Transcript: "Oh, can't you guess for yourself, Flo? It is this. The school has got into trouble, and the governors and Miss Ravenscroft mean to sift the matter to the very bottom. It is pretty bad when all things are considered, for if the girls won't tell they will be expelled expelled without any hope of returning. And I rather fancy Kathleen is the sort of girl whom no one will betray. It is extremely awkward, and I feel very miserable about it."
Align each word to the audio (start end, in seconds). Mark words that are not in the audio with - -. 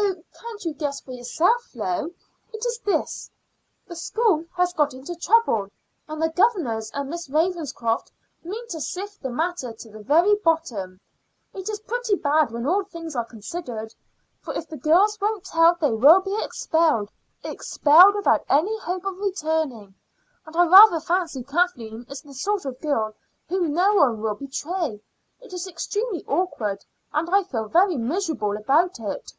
"Oh, 0.00 0.22
can't 0.40 0.64
you 0.64 0.74
guess 0.74 1.00
for 1.00 1.12
yourself, 1.12 1.60
Flo? 1.64 2.06
It 2.52 2.64
is 2.64 2.78
this. 2.80 3.30
The 3.86 3.94
school 3.96 4.44
has 4.56 4.72
got 4.72 4.92
into 4.94 5.14
trouble, 5.16 5.68
and 6.08 6.20
the 6.22 6.30
governors 6.30 6.90
and 6.94 7.08
Miss 7.10 7.28
Ravenscroft 7.28 8.10
mean 8.42 8.66
to 8.68 8.80
sift 8.80 9.20
the 9.22 9.28
matter 9.30 9.72
to 9.72 9.90
the 9.90 9.98
very 10.00 10.34
bottom. 10.36 10.98
It 11.54 11.68
is 11.68 11.78
pretty 11.80 12.14
bad 12.16 12.50
when 12.52 12.64
all 12.66 12.82
things 12.84 13.14
are 13.16 13.24
considered, 13.24 13.94
for 14.40 14.54
if 14.54 14.68
the 14.68 14.76
girls 14.76 15.20
won't 15.20 15.44
tell 15.44 15.74
they 15.76 15.90
will 15.92 16.20
be 16.20 16.36
expelled 16.42 17.10
expelled 17.44 18.14
without 18.16 18.44
any 18.48 18.76
hope 18.80 19.04
of 19.04 19.18
returning. 19.20 19.94
And 20.46 20.56
I 20.56 20.66
rather 20.66 20.98
fancy 21.00 21.42
Kathleen 21.44 22.04
is 22.08 22.22
the 22.22 22.34
sort 22.34 22.64
of 22.64 22.80
girl 22.80 23.14
whom 23.48 23.72
no 23.74 23.94
one 23.94 24.20
will 24.22 24.34
betray. 24.36 25.00
It 25.40 25.52
is 25.52 25.66
extremely 25.68 26.24
awkward, 26.26 26.84
and 27.12 27.28
I 27.30 27.42
feel 27.44 27.66
very 27.68 27.96
miserable 27.96 28.56
about 28.56 28.98
it." 29.00 29.32